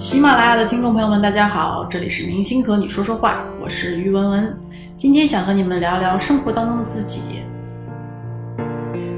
[0.00, 4.58] 喜马拉雅的听众朋友们，大家好，这里是明星和你说说话，我是于文文。
[4.96, 7.20] 今天想和你们聊聊生活当中的自己。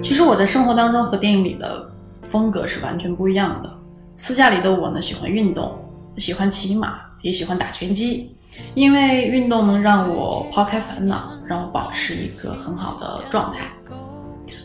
[0.02, 1.88] 其实我在生活当中和电影里的
[2.24, 3.72] 风格是完全不一样的。
[4.16, 5.72] 私下里的我呢，喜欢运动，
[6.18, 8.34] 喜欢骑马，也喜欢打拳击，
[8.74, 13.60] 因为运动能让我抛开烦恼，让我保持一个很好的状态。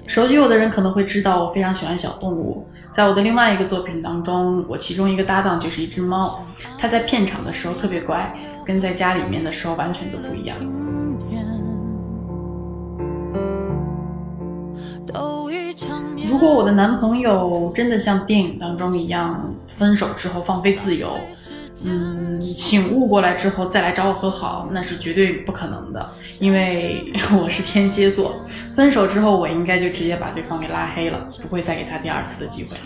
[0.08, 2.68] 熟悉我的人可能会知道，我非常喜欢小动物。
[2.98, 6.44] 在我的另外一个作品当中，我其中一个搭档就是一只猫，
[6.80, 10.58] 它在片场的时候特别乖，跟在家里面的时候完全都不一样。
[16.26, 21.08] 如果我的男朋友真的像电影当中一样，分手之后放飞自由，
[21.86, 26.10] 嗯，醒悟过来之后再来找我和好，那是绝对不可能的，
[26.40, 28.36] 因为 我是天蝎座，
[28.76, 32.84] 分手之后我应该就直接把对方给拉黑了，不会再给他第二次的机会了。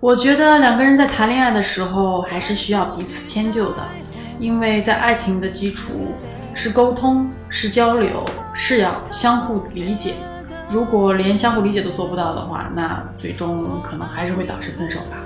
[0.00, 3.82] 我觉得两个人在谈恋爱的时候还是需要彼此迁就的，
[4.40, 5.92] 因为在爱情的基础
[6.54, 10.14] 是沟通、是交流、是要相互理解。
[10.68, 15.21] 如果连相互理解都做不到的话，那最终可能还是会导致分手吧。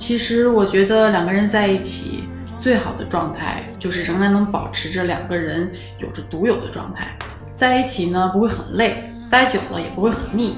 [0.00, 2.24] 其实我觉得两个人在一起
[2.58, 7.14] 最好的状态就是仍然能保持着两个人有着独有的状态，
[7.54, 10.56] 在一起呢不会很累，待久了也不会很腻。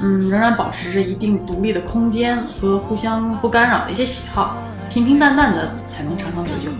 [0.00, 4.56] 嗯，仍然保持着一定独立的空间和互相不干扰的一些喜好，
[4.88, 6.70] 平平淡淡的才能长长久久。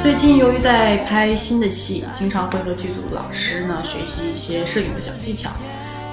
[0.00, 5.50] 最近由于在拍新的戏，经常会和剧组老师呢学习一些摄影的小技巧。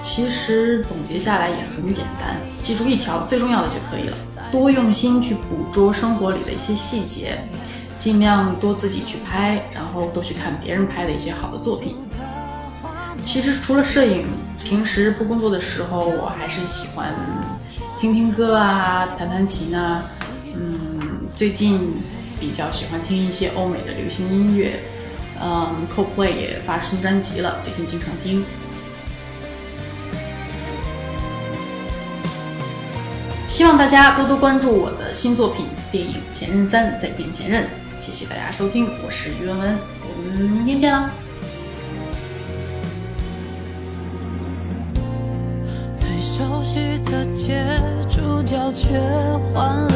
[0.02, 4.17] 其实总结下来也很简单，记住一条最重要的就可以了：
[4.52, 7.39] 多用心去捕捉生活里的一些细节。
[8.00, 11.97] 尽量多自己去拍，然后多去看别人拍的一些好的作品。
[13.25, 14.25] 其实除了摄影，
[14.64, 17.13] 平时不工作的时候，我还是喜欢
[18.00, 20.02] 听听歌啊，弹弹琴啊。
[20.56, 21.94] 嗯，最近
[22.40, 24.79] 比较喜欢听一些欧美的流行音乐。
[25.41, 28.46] 嗯，Coldplay 也发新专辑了，最近经常听。
[33.49, 37.67] 希望大家多多关注我的新作品《电影前任三》，再见前任。
[37.99, 41.09] 谢谢大家收听，我是于文文，我们明天见啦。
[45.95, 47.65] 最熟悉的街，
[48.07, 48.99] 主角却
[49.51, 49.89] 换了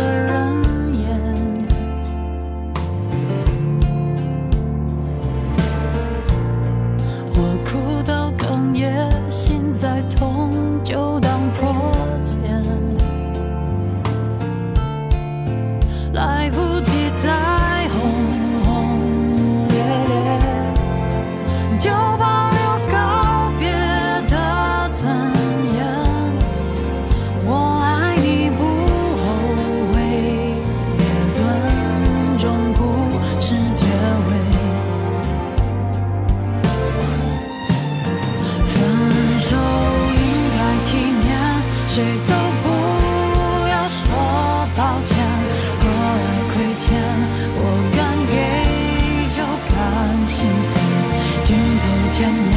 [52.18, 52.53] темно.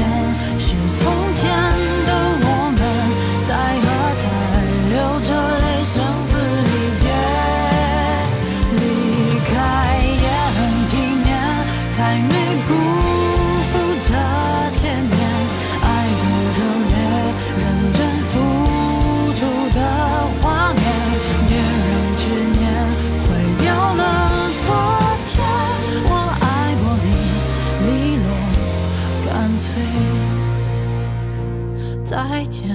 [32.49, 32.69] 见，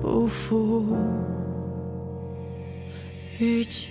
[0.00, 0.96] 不负
[3.38, 3.88] 遇见。